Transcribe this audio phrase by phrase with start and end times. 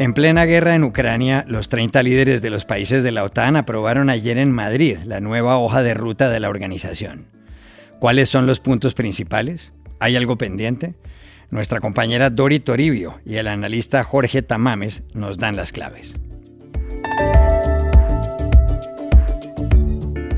[0.00, 4.10] En plena guerra en Ucrania, los 30 líderes de los países de la OTAN aprobaron
[4.10, 7.26] ayer en Madrid la nueva hoja de ruta de la organización.
[7.98, 9.72] ¿Cuáles son los puntos principales?
[9.98, 10.94] ¿Hay algo pendiente?
[11.50, 16.14] Nuestra compañera Dori Toribio y el analista Jorge Tamames nos dan las claves.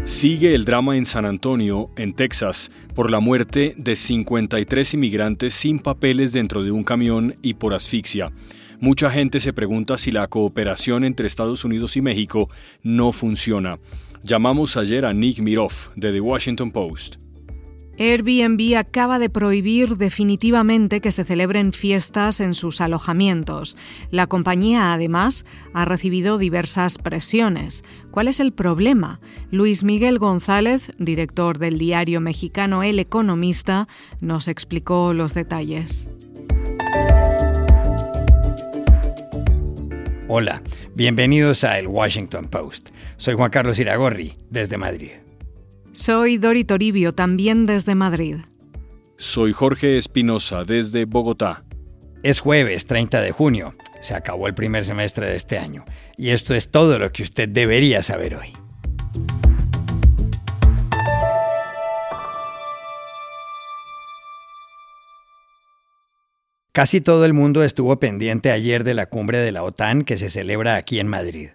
[0.06, 5.80] Sigue el drama en San Antonio, en Texas, por la muerte de 53 inmigrantes sin
[5.80, 8.32] papeles dentro de un camión y por asfixia.
[8.80, 12.48] Mucha gente se pregunta si la cooperación entre Estados Unidos y México
[12.82, 13.78] no funciona.
[14.22, 17.16] Llamamos ayer a Nick Miroff, de The Washington Post.
[17.98, 23.76] Airbnb acaba de prohibir definitivamente que se celebren fiestas en sus alojamientos.
[24.10, 27.84] La compañía, además, ha recibido diversas presiones.
[28.10, 29.20] ¿Cuál es el problema?
[29.50, 33.86] Luis Miguel González, director del diario mexicano El Economista,
[34.22, 36.08] nos explicó los detalles.
[40.32, 40.62] Hola,
[40.94, 42.90] bienvenidos a El Washington Post.
[43.16, 45.10] Soy Juan Carlos Iragorri, desde Madrid.
[45.90, 48.36] Soy Dori Toribio, también desde Madrid.
[49.18, 51.64] Soy Jorge Espinosa, desde Bogotá.
[52.22, 53.74] Es jueves 30 de junio.
[54.00, 55.84] Se acabó el primer semestre de este año.
[56.16, 58.52] Y esto es todo lo que usted debería saber hoy.
[66.72, 70.30] Casi todo el mundo estuvo pendiente ayer de la cumbre de la OTAN que se
[70.30, 71.50] celebra aquí en Madrid.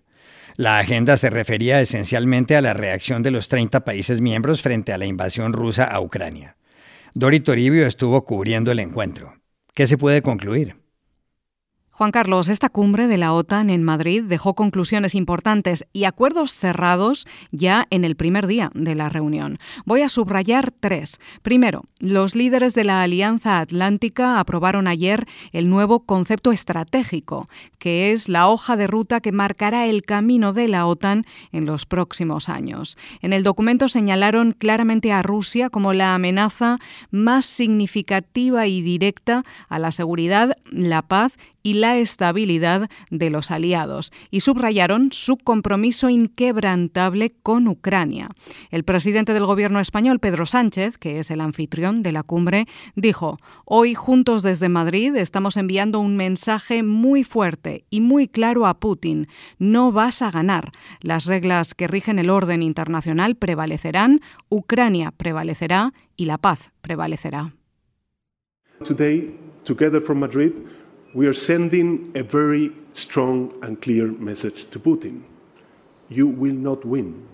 [0.57, 4.97] La agenda se refería esencialmente a la reacción de los 30 países miembros frente a
[4.97, 6.57] la invasión rusa a Ucrania.
[7.13, 9.33] Dori Toribio estuvo cubriendo el encuentro.
[9.73, 10.75] ¿Qué se puede concluir?
[11.97, 17.25] Juan Carlos, esta cumbre de la OTAN en Madrid dejó conclusiones importantes y acuerdos cerrados
[17.51, 19.59] ya en el primer día de la reunión.
[19.85, 21.21] Voy a subrayar tres.
[21.41, 27.45] Primero, los líderes de la Alianza Atlántica aprobaron ayer el nuevo concepto estratégico,
[27.79, 31.23] que es la hoja de ruta que marcará el camino de la OTAN
[31.53, 32.97] en los próximos años.
[33.21, 36.77] En el documento señalaron claramente a Rusia como la amenaza
[37.09, 41.31] más significativa y directa a la seguridad, la paz
[41.65, 48.29] y la estabilidad de los aliados y subrayaron su compromiso inquebrantable con Ucrania.
[48.69, 53.37] El presidente del gobierno español, Pedro Sánchez, que es el anfitrión de la cumbre, dijo,
[53.65, 59.27] Hoy juntos desde Madrid estamos enviando un mensaje muy fuerte y muy claro a Putin.
[59.57, 60.69] No vas a ganar.
[61.01, 67.55] Las reglas que rigen el orden internacional prevalecerán, Ucrania prevalecerá y la paz prevalecerá.
[70.15, 70.53] Madrid,
[71.15, 75.23] we are sending a very strong and clear message to Putin.
[76.09, 77.25] You will not win.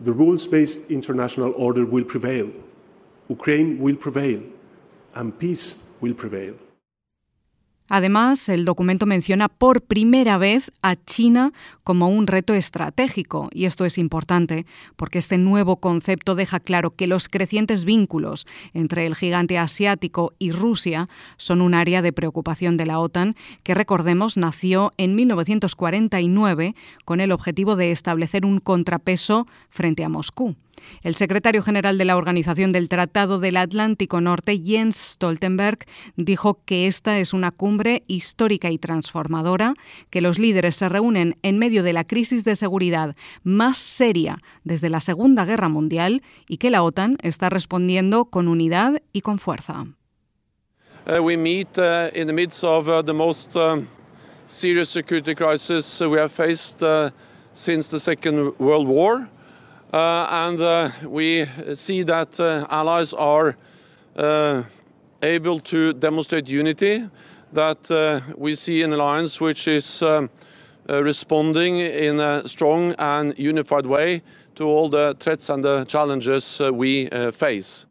[0.00, 2.50] The rules based international order will prevail.
[3.28, 4.42] Ukraine will prevail.
[5.14, 6.56] And peace will prevail.
[7.88, 11.52] Además, el documento menciona por primera vez a China
[11.84, 14.66] como un reto estratégico, y esto es importante
[14.96, 20.52] porque este nuevo concepto deja claro que los crecientes vínculos entre el gigante asiático y
[20.52, 27.20] Rusia son un área de preocupación de la OTAN, que recordemos nació en 1949 con
[27.20, 30.56] el objetivo de establecer un contrapeso frente a Moscú.
[31.02, 35.78] El secretario general de la Organización del Tratado del Atlántico Norte, Jens Stoltenberg,
[36.16, 39.74] dijo que esta es una cumbre histórica y transformadora,
[40.10, 44.88] que los líderes se reúnen en medio de la crisis de seguridad más seria desde
[44.88, 49.86] la Segunda Guerra Mundial y que la OTAN está respondiendo con unidad y con fuerza.
[51.04, 53.56] Uh, we meet uh, in the midst of uh, the most
[54.46, 56.80] serious security crisis we have faced
[57.52, 59.28] since the Second World War.
[59.92, 63.56] Uh, and uh, we see that uh, allies are
[65.22, 67.06] able to demonstrate unity,
[67.52, 70.30] that we see an alliance which is um,
[70.88, 74.22] responding in a strong and unified way
[74.54, 77.86] to all the threats and the challenges we face.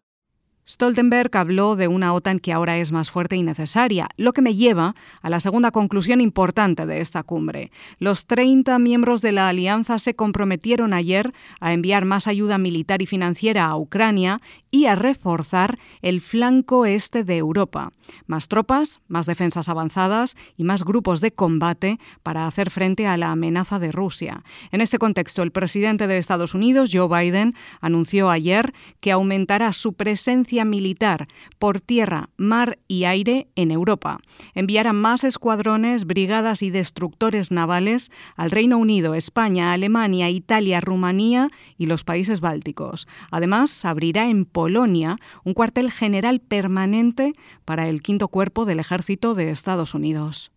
[0.72, 4.56] Stoltenberg habló de una OTAN que ahora es más fuerte y necesaria, lo que me
[4.56, 7.72] lleva a la segunda conclusión importante de esta cumbre.
[8.00, 13.06] Los 30 miembros de la alianza se comprometieron ayer a enviar más ayuda militar y
[13.06, 14.38] financiera a Ucrania
[14.72, 17.92] y a reforzar el flanco este de Europa.
[18.26, 23.32] Más tropas, más defensas avanzadas y más grupos de combate para hacer frente a la
[23.32, 24.46] amenaza de Rusia.
[24.72, 29.92] En este contexto, el presidente de Estados Unidos, Joe Biden, anunció ayer que aumentará su
[29.92, 31.28] presencia militar
[31.60, 34.20] por tierra, mar y aire en Europa.
[34.54, 41.86] Enviará más escuadrones, brigadas y destructores navales al Reino Unido, España, Alemania, Italia, Rumanía y
[41.86, 43.08] los países bálticos.
[43.32, 47.34] Además, abrirá en Polonia un cuartel general permanente
[47.66, 50.52] para el quinto cuerpo del ejército de Estados Unidos.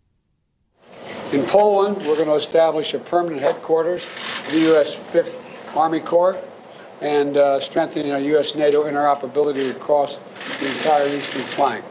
[4.52, 4.98] U.S.
[5.12, 5.32] 5th
[5.76, 6.53] Army Corps
[7.04, 8.56] and uh, strengthening our U.S.
[8.56, 10.18] NATO interoperability across
[10.58, 11.84] the entire eastern flank.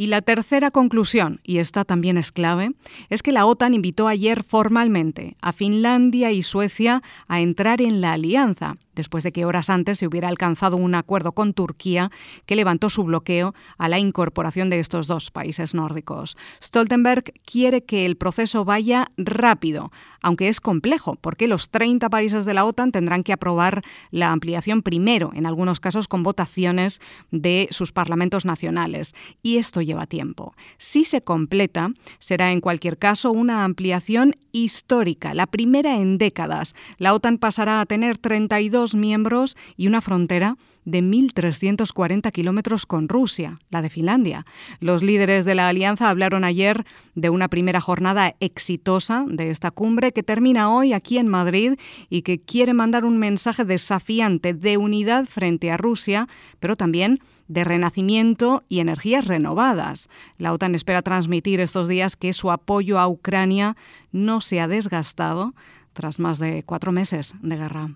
[0.00, 2.70] Y la tercera conclusión, y esta también es clave,
[3.08, 8.12] es que la OTAN invitó ayer formalmente a Finlandia y Suecia a entrar en la
[8.12, 12.12] alianza, después de que horas antes se hubiera alcanzado un acuerdo con Turquía
[12.46, 16.36] que levantó su bloqueo a la incorporación de estos dos países nórdicos.
[16.62, 19.90] Stoltenberg quiere que el proceso vaya rápido,
[20.22, 24.82] aunque es complejo, porque los 30 países de la OTAN tendrán que aprobar la ampliación
[24.82, 27.00] primero, en algunos casos con votaciones
[27.30, 30.54] de sus parlamentos nacionales, y esto lleva tiempo.
[30.78, 36.74] Si se completa, será en cualquier caso una ampliación histórica, la primera en décadas.
[36.98, 43.58] La OTAN pasará a tener 32 miembros y una frontera de 1.340 kilómetros con Rusia,
[43.68, 44.46] la de Finlandia.
[44.80, 50.07] Los líderes de la alianza hablaron ayer de una primera jornada exitosa de esta cumbre
[50.12, 51.74] que termina hoy aquí en Madrid
[52.08, 56.28] y que quiere mandar un mensaje desafiante de unidad frente a Rusia,
[56.60, 57.18] pero también
[57.48, 60.08] de renacimiento y energías renovadas.
[60.36, 63.76] La OTAN espera transmitir estos días que su apoyo a Ucrania
[64.12, 65.54] no se ha desgastado
[65.92, 67.90] tras más de cuatro meses de guerra.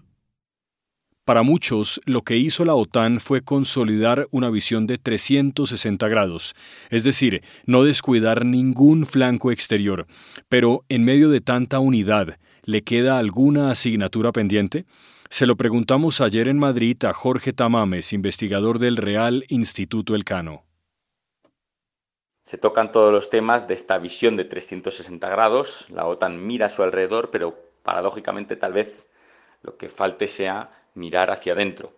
[1.25, 6.57] Para muchos, lo que hizo la OTAN fue consolidar una visión de 360 grados,
[6.91, 10.09] es decir, no descuidar ningún flanco exterior.
[10.49, 14.85] Pero en medio de tanta unidad, ¿le queda alguna asignatura pendiente?
[15.31, 20.65] Se lo preguntamos ayer en Madrid a Jorge Tamames, investigador del Real Instituto Elcano.
[22.43, 25.87] Se tocan todos los temas de esta visión de 360 grados.
[25.89, 29.07] La OTAN mira a su alrededor, pero paradójicamente tal vez
[29.63, 31.93] lo que falte sea mirar hacia adentro.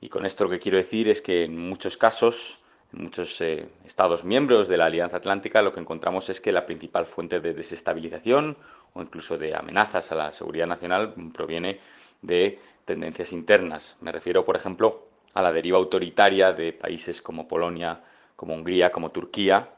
[0.00, 2.60] Y con esto lo que quiero decir es que en muchos casos,
[2.92, 6.66] en muchos eh, Estados miembros de la Alianza Atlántica, lo que encontramos es que la
[6.66, 8.56] principal fuente de desestabilización
[8.92, 11.80] o incluso de amenazas a la seguridad nacional proviene
[12.22, 13.96] de tendencias internas.
[14.00, 18.00] Me refiero, por ejemplo, a la deriva autoritaria de países como Polonia,
[18.36, 19.70] como Hungría, como Turquía,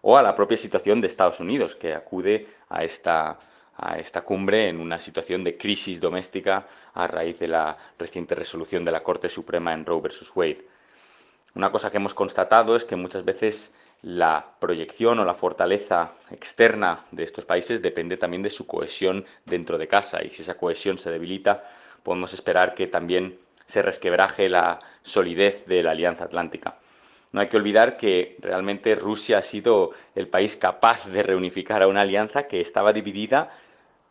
[0.00, 3.38] o a la propia situación de Estados Unidos, que acude a esta
[3.76, 8.84] a esta cumbre en una situación de crisis doméstica a raíz de la reciente resolución
[8.84, 10.30] de la Corte Suprema en Roe vs.
[10.34, 10.66] Wade.
[11.54, 17.04] Una cosa que hemos constatado es que muchas veces la proyección o la fortaleza externa
[17.10, 20.98] de estos países depende también de su cohesión dentro de casa y si esa cohesión
[20.98, 21.62] se debilita
[22.02, 26.78] podemos esperar que también se resquebraje la solidez de la Alianza Atlántica.
[27.32, 31.88] No hay que olvidar que realmente Rusia ha sido el país capaz de reunificar a
[31.88, 33.50] una alianza que estaba dividida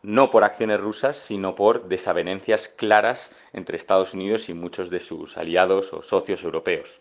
[0.02, 5.38] no por acciones rusas, sino por desavenencias claras entre Estados Unidos y muchos de sus
[5.38, 6.98] aliados o socios europeos,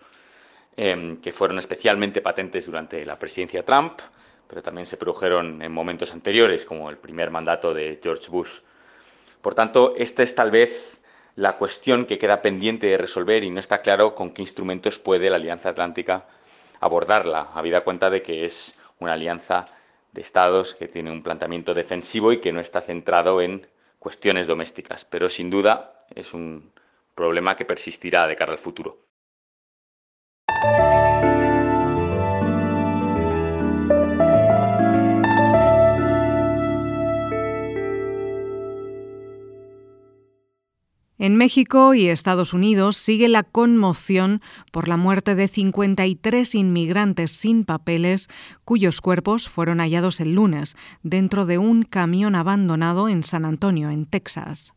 [0.77, 3.99] em, que fueron especialmente patentes durante la presidencia Trump,
[4.47, 8.59] pero también se produjeron en momentos anteriores, como el primer mandato de George Bush.
[9.41, 11.00] Por tanto, esta es tal vez
[11.41, 15.27] la cuestión que queda pendiente de resolver y no está claro con qué instrumentos puede
[15.27, 16.25] la Alianza Atlántica
[16.79, 19.65] abordarla, habida cuenta de que es una alianza
[20.11, 23.65] de estados que tiene un planteamiento defensivo y que no está centrado en
[23.97, 26.71] cuestiones domésticas, pero sin duda es un
[27.15, 28.99] problema que persistirá de cara al futuro.
[41.21, 47.63] En México y Estados Unidos sigue la conmoción por la muerte de 53 inmigrantes sin
[47.63, 48.27] papeles
[48.65, 54.07] cuyos cuerpos fueron hallados el lunes dentro de un camión abandonado en San Antonio, en
[54.07, 54.73] Texas.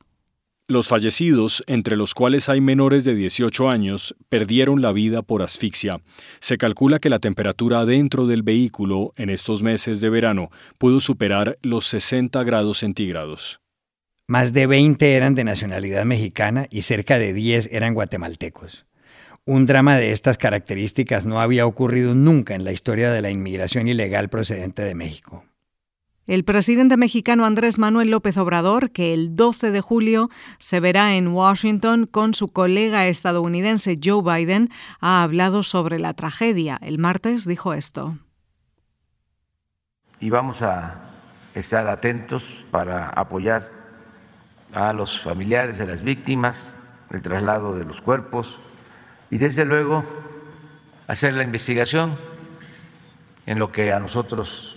[0.69, 6.03] Los fallecidos, entre los cuales hay menores de 18 años, perdieron la vida por asfixia.
[6.41, 11.57] Se calcula que la temperatura dentro del vehículo en estos meses de verano pudo superar
[11.63, 13.63] los 60 grados centígrados.
[14.26, 18.87] Más de 20 eran de nacionalidad mexicana y cerca de 10 eran guatemaltecos.
[19.45, 23.87] Un drama de estas características no había ocurrido nunca en la historia de la inmigración
[23.87, 25.45] ilegal procedente de México.
[26.26, 31.28] El presidente mexicano Andrés Manuel López Obrador, que el 12 de julio se verá en
[31.28, 36.78] Washington con su colega estadounidense Joe Biden, ha hablado sobre la tragedia.
[36.81, 38.16] El martes dijo esto.
[40.19, 41.11] Y vamos a
[41.54, 43.74] estar atentos para apoyar
[44.75, 46.76] a los familiares de las víctimas,
[47.11, 48.59] el traslado de los cuerpos
[49.31, 50.04] y desde luego
[51.07, 52.19] hacer la investigación
[53.47, 54.76] en lo que a nosotros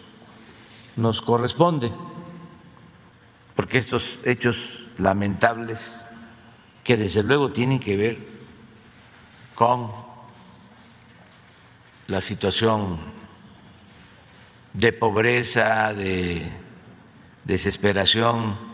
[0.96, 1.92] nos corresponde,
[3.56, 6.06] porque estos hechos lamentables
[6.84, 8.18] que desde luego tienen que ver
[9.56, 9.92] con
[12.08, 13.00] la situación
[14.74, 16.52] de pobreza, de
[17.46, 18.67] desesperación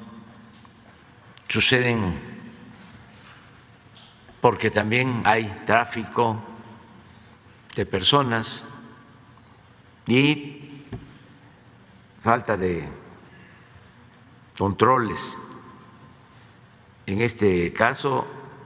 [1.53, 2.15] suceden
[4.41, 6.41] porque también hay tráfico
[7.75, 8.65] de personas
[10.07, 10.81] y
[12.19, 12.83] falta de
[14.57, 15.37] controles.
[17.05, 18.25] En este caso,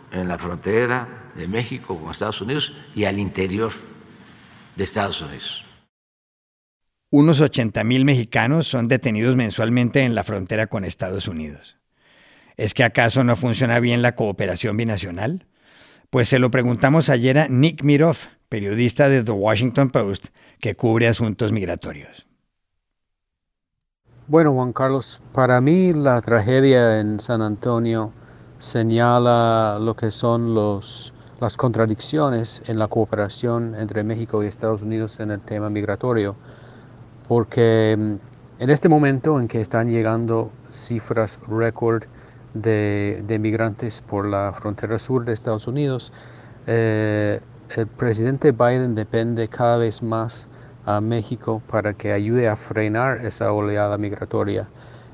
[0.10, 3.74] en la frontera de México con Estados Unidos y al interior
[4.78, 5.66] de Estados Unidos.
[7.12, 11.77] Unos 80 mil mexicanos son detenidos mensualmente en la frontera con Estados Unidos.
[12.58, 15.46] ¿Es que acaso no funciona bien la cooperación binacional?
[16.10, 21.08] Pues se lo preguntamos ayer a Nick Miroff, periodista de The Washington Post, que cubre
[21.08, 22.26] asuntos migratorios.
[24.26, 28.12] Bueno, Juan Carlos, para mí la tragedia en San Antonio
[28.58, 35.20] señala lo que son los, las contradicciones en la cooperación entre México y Estados Unidos
[35.20, 36.36] en el tema migratorio,
[37.28, 42.06] porque mm, en este momento en que están llegando cifras récord
[42.62, 46.12] de, migrantes por la frontera sur de Estados Unidos,
[46.68, 47.40] eh,
[47.76, 50.48] el presidente Biden depende cada vez más
[50.86, 54.68] a México para que ayude a frenar esa oleada migratoria.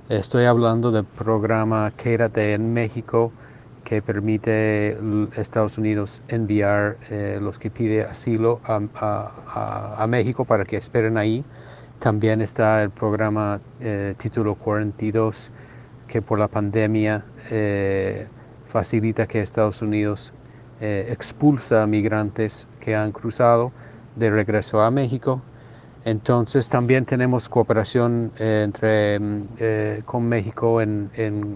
[0.09, 3.31] Estoy hablando del programa Quédate en México
[3.83, 4.97] que permite
[5.35, 11.43] a Estados Unidos enviar eh, los que piden asilo a, México para que esperen ahí.
[11.99, 15.51] También está el programa eh, Título 42
[16.07, 18.27] que por la pandemia eh,
[18.67, 20.33] facilita que Estados Unidos
[20.81, 23.71] expulsa a migrantes que han cruzado
[24.17, 25.41] de regreso a México
[26.05, 31.09] entonces también tenemos cooperación eh, entre, mm, eh, con México en,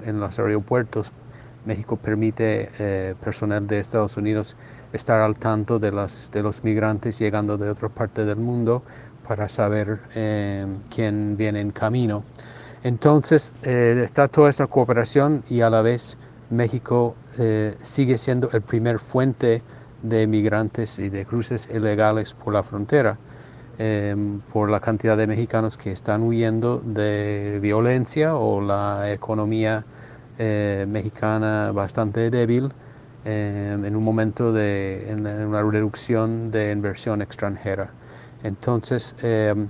[0.05, 1.11] los aeropuertos.
[1.65, 4.55] México permite eh, personal de Estados Unidos
[4.93, 8.83] estar al tanto de, las, de los migrantes llegando de otra parte del mundo
[9.27, 9.99] para saber
[10.89, 12.23] quién viene en camino.
[12.87, 16.17] Entonces está toda esa cooperación y a la vez
[16.49, 17.15] México
[17.81, 19.61] sigue siendo el primer fuente
[20.03, 23.17] de migrantes y de cruces ilegales por la frontera.
[23.79, 29.85] Em, por la cantidad de mexicanos que están huyendo de violencia o la economía
[30.39, 32.71] eh, mexicana bastante débil
[33.23, 35.15] em, en un momento de
[35.47, 37.91] una reducción de inversión extranjera.
[38.43, 39.69] Entonces, em,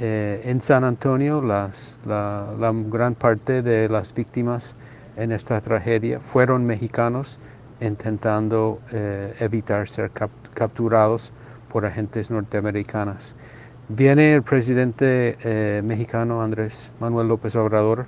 [0.00, 4.74] eh, en San Antonio, las, la, gran parte de las víctimas
[5.16, 7.40] en esta tragedia fueron mexicanos
[7.80, 10.10] intentando eh, evitar ser
[10.54, 11.32] capturados
[11.68, 13.34] por agentes norteamericanas.
[13.88, 18.06] Viene el presidente eh, mexicano Andrés Manuel López Obrador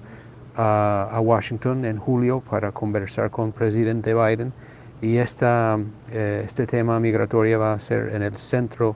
[0.54, 4.52] a, Washington en julio para conversar con el presidente Biden
[5.00, 5.78] y esta,
[6.11, 8.94] eh, este tema migratorio va a ser en el centro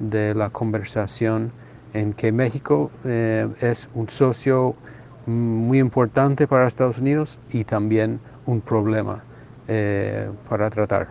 [0.00, 1.52] de la conversación
[1.94, 4.76] en que México eh, es un socio
[5.26, 9.24] muy importante para Estados Unidos y también un problema
[10.46, 11.08] para tratar.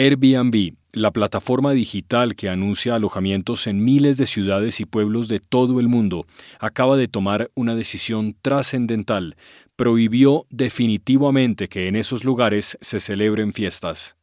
[0.00, 5.80] Airbnb, la plataforma digital que anuncia alojamientos en miles de ciudades y pueblos de todo
[5.80, 6.26] el mundo,
[6.58, 9.36] acaba de tomar una decisión trascendental.
[9.76, 14.16] Prohibió definitivamente que en esos lugares se celebren fiestas.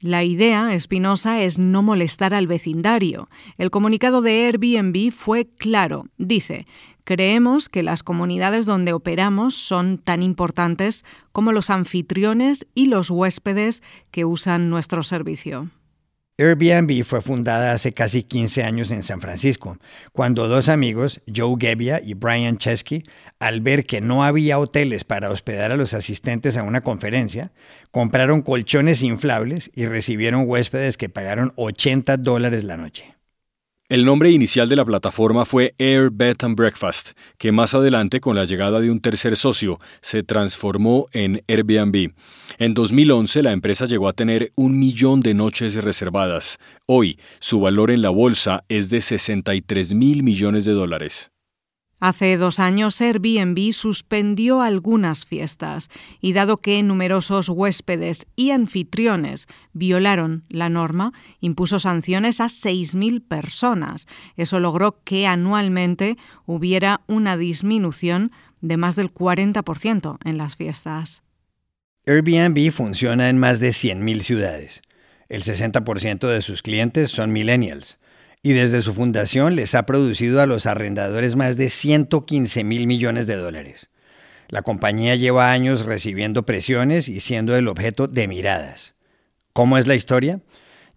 [0.00, 3.28] La idea, Espinosa, es no molestar al vecindario.
[3.56, 6.06] El comunicado de Airbnb fue claro.
[6.18, 6.66] Dice,
[7.04, 13.82] Creemos que las comunidades donde operamos son tan importantes como los anfitriones y los huéspedes
[14.10, 15.70] que usan nuestro servicio.
[16.36, 19.78] Airbnb fue fundada hace casi 15 años en San Francisco,
[20.12, 23.04] cuando dos amigos, Joe Gebbia y Brian Chesky,
[23.38, 27.52] al ver que no había hoteles para hospedar a los asistentes a una conferencia,
[27.92, 33.13] compraron colchones inflables y recibieron huéspedes que pagaron 80 dólares la noche.
[33.90, 38.34] El nombre inicial de la plataforma fue Air Bed and Breakfast, que más adelante, con
[38.34, 42.14] la llegada de un tercer socio, se transformó en Airbnb.
[42.58, 46.58] En 2011, la empresa llegó a tener un millón de noches reservadas.
[46.86, 51.33] Hoy, su valor en la bolsa es de 63 mil millones de dólares.
[52.04, 55.88] Hace dos años Airbnb suspendió algunas fiestas
[56.20, 64.06] y dado que numerosos huéspedes y anfitriones violaron la norma, impuso sanciones a 6.000 personas.
[64.36, 71.22] Eso logró que anualmente hubiera una disminución de más del 40% en las fiestas.
[72.04, 74.82] Airbnb funciona en más de 100.000 ciudades.
[75.30, 77.98] El 60% de sus clientes son millennials
[78.44, 83.26] y desde su fundación les ha producido a los arrendadores más de 115 mil millones
[83.26, 83.88] de dólares.
[84.48, 88.94] La compañía lleva años recibiendo presiones y siendo el objeto de miradas.
[89.54, 90.42] ¿Cómo es la historia?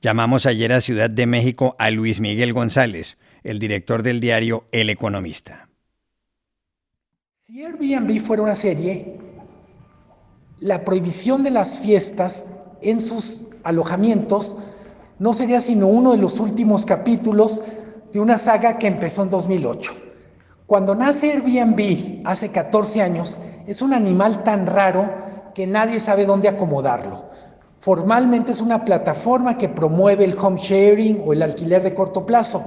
[0.02, 4.90] Llamamos ayer a Ciudad de México a Luis Miguel González, el director del diario El
[4.90, 5.70] Economista.
[7.48, 9.16] Si Airbnb fuera una serie,
[10.60, 12.44] la prohibición de las fiestas
[12.82, 14.58] en sus alojamientos
[15.20, 17.62] no sería sino uno de los últimos capítulos
[18.12, 19.92] de una saga que empezó en 2008.
[20.66, 25.10] Cuando nace Airbnb hace 14 años, es un animal tan raro
[25.54, 27.26] que nadie sabe dónde acomodarlo.
[27.76, 32.64] Formalmente es una plataforma que promueve el home sharing o el alquiler de corto plazo.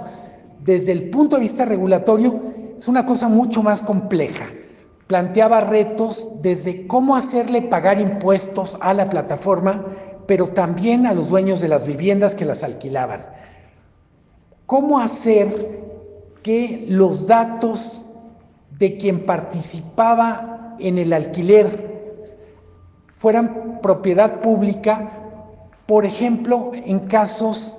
[0.64, 2.40] Desde el punto de vista regulatorio,
[2.76, 4.46] es una cosa mucho más compleja.
[5.06, 9.84] Planteaba retos desde cómo hacerle pagar impuestos a la plataforma
[10.30, 13.26] pero también a los dueños de las viviendas que las alquilaban.
[14.66, 15.48] ¿Cómo hacer
[16.44, 18.06] que los datos
[18.78, 21.66] de quien participaba en el alquiler
[23.16, 25.10] fueran propiedad pública,
[25.86, 27.76] por ejemplo, en casos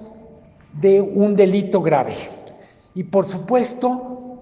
[0.73, 2.15] de un delito grave?
[2.93, 4.41] Y por supuesto,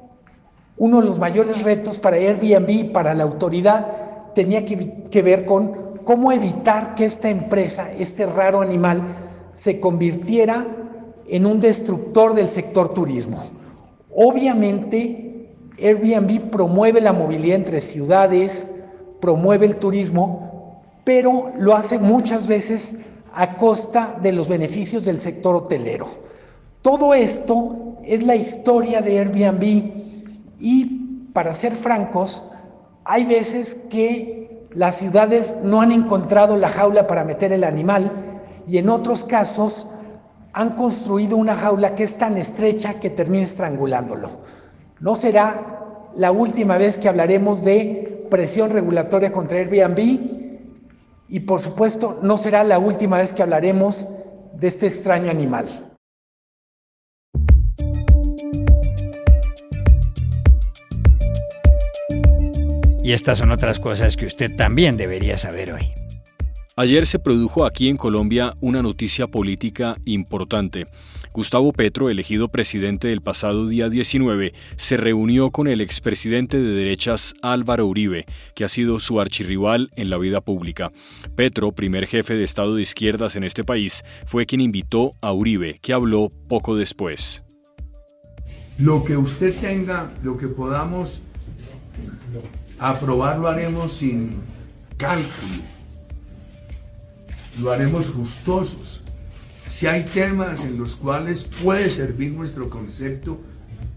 [0.78, 5.89] uno de los mayores retos para Airbnb para la autoridad tenía que, que ver con
[6.10, 9.16] cómo evitar que esta empresa, este raro animal,
[9.54, 10.66] se convirtiera
[11.28, 13.44] en un destructor del sector turismo.
[14.16, 18.72] Obviamente, Airbnb promueve la movilidad entre ciudades,
[19.22, 22.96] promueve el turismo, pero lo hace muchas veces
[23.36, 26.08] a costa de los beneficios del sector hotelero.
[26.82, 29.64] Todo esto es la historia de Airbnb
[30.60, 30.86] y,
[31.34, 32.50] para ser francos,
[33.04, 38.12] hay veces que las ciudades no han encontrado la jaula para meter el animal
[38.68, 39.90] y en otros casos
[40.54, 44.30] han construido una jaula que es tan estrecha que termina estrangulándolo.
[45.00, 49.98] No será la última vez que hablaremos de presión regulatoria contra Airbnb
[51.28, 54.08] y por supuesto no será la última vez que hablaremos
[54.54, 55.89] de este extraño animal.
[63.10, 65.88] Y estas son otras cosas que usted también debería saber hoy.
[66.76, 70.86] Ayer se produjo aquí en Colombia una noticia política importante.
[71.34, 77.34] Gustavo Petro, elegido presidente del pasado día 19, se reunió con el expresidente de derechas
[77.42, 80.92] Álvaro Uribe, que ha sido su archirrival en la vida pública.
[81.36, 85.80] Petro, primer jefe de Estado de izquierdas en este país, fue quien invitó a Uribe,
[85.82, 87.44] que habló poco después.
[88.78, 91.24] Lo que usted tenga, lo que podamos
[92.80, 94.38] Aprobar lo haremos sin
[94.96, 95.64] cálculo,
[97.60, 99.02] lo haremos gustosos.
[99.68, 103.38] Si hay temas en los cuales puede servir nuestro concepto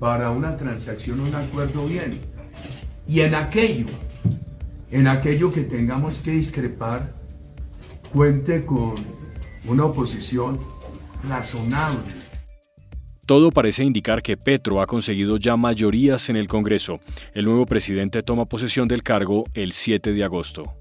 [0.00, 2.18] para una transacción un acuerdo, bien.
[3.06, 3.86] Y en aquello,
[4.90, 7.12] en aquello que tengamos que discrepar,
[8.12, 8.96] cuente con
[9.66, 10.58] una oposición
[11.28, 12.21] razonable
[13.26, 17.00] todo parece indicar que Petro ha conseguido ya mayorías en el Congreso.
[17.34, 20.74] El nuevo presidente toma posesión del cargo el 7 de agosto.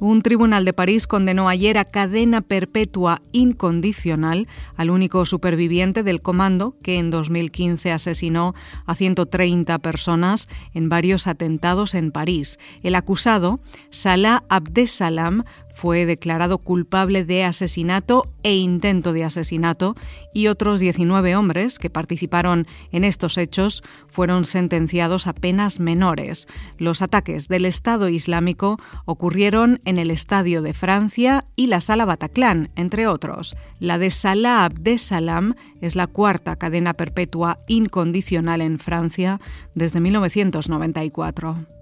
[0.00, 6.74] Un tribunal de París condenó ayer a cadena perpetua incondicional al único superviviente del comando
[6.82, 8.54] que en 2015 asesinó
[8.86, 12.58] a 130 personas en varios atentados en París.
[12.82, 19.94] El acusado, Salah Abdesalam, fue declarado culpable de asesinato e intento de asesinato
[20.32, 26.46] y otros 19 hombres que participaron en estos hechos fueron sentenciados a penas menores.
[26.78, 32.70] Los ataques del Estado Islámico ocurrieron en el Estadio de Francia y la Sala Bataclan,
[32.76, 33.56] entre otros.
[33.78, 39.40] La de Salah Abdesalam es la cuarta cadena perpetua incondicional en Francia
[39.74, 41.79] desde 1994.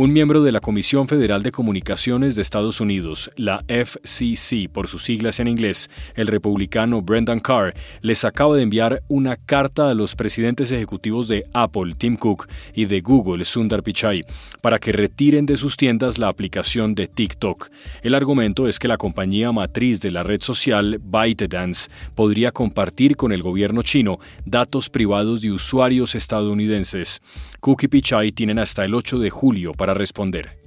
[0.00, 5.04] Un miembro de la Comisión Federal de Comunicaciones de Estados Unidos, la FCC por sus
[5.04, 10.16] siglas en inglés, el republicano Brendan Carr, les acaba de enviar una carta a los
[10.16, 14.22] presidentes ejecutivos de Apple, Tim Cook, y de Google, Sundar Pichai,
[14.62, 17.68] para que retiren de sus tiendas la aplicación de TikTok.
[18.00, 23.32] El argumento es que la compañía matriz de la red social, ByteDance, podría compartir con
[23.32, 27.20] el gobierno chino datos privados de usuarios estadounidenses.
[27.60, 30.58] Cook y Pichai tienen hasta el 8 de julio para responder.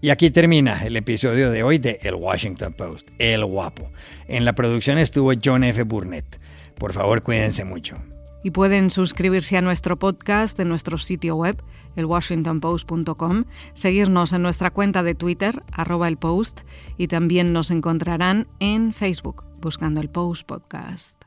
[0.00, 3.90] Y aquí termina el episodio de hoy de El Washington Post, El Guapo.
[4.26, 5.82] En la producción estuvo John F.
[5.84, 6.40] Burnett.
[6.76, 7.96] Por favor, cuídense mucho.
[8.42, 11.62] Y pueden suscribirse a nuestro podcast en nuestro sitio web,
[11.96, 16.62] elwashingtonpost.com, seguirnos en nuestra cuenta de Twitter, arroba el post,
[16.96, 21.22] y también nos encontrarán en Facebook, buscando el Post Podcast.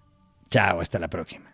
[0.49, 1.44] Chao, hasta la próxima.